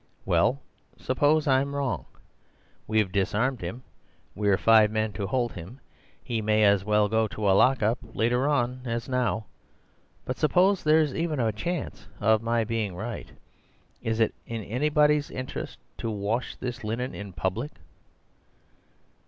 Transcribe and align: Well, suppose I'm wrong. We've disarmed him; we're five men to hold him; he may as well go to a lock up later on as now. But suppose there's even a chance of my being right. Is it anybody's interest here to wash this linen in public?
Well, 0.25 0.59
suppose 0.97 1.45
I'm 1.45 1.75
wrong. 1.75 2.07
We've 2.87 3.11
disarmed 3.11 3.61
him; 3.61 3.83
we're 4.33 4.57
five 4.57 4.89
men 4.89 5.13
to 5.13 5.27
hold 5.27 5.53
him; 5.53 5.79
he 6.23 6.41
may 6.41 6.63
as 6.63 6.83
well 6.83 7.07
go 7.07 7.27
to 7.27 7.47
a 7.47 7.53
lock 7.53 7.83
up 7.83 7.99
later 8.15 8.47
on 8.47 8.81
as 8.83 9.07
now. 9.07 9.45
But 10.25 10.37
suppose 10.39 10.83
there's 10.83 11.13
even 11.13 11.39
a 11.39 11.51
chance 11.51 12.07
of 12.19 12.41
my 12.41 12.63
being 12.63 12.95
right. 12.95 13.31
Is 14.01 14.19
it 14.19 14.33
anybody's 14.47 15.29
interest 15.29 15.77
here 15.77 15.93
to 16.01 16.09
wash 16.09 16.55
this 16.55 16.83
linen 16.83 17.13
in 17.13 17.31
public? 17.31 17.73